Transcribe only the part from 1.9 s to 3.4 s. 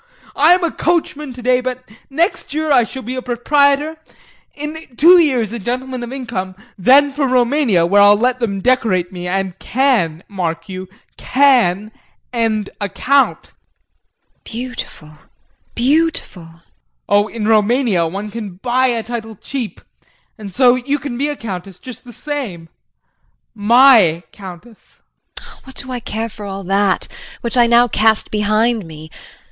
next year I shall be a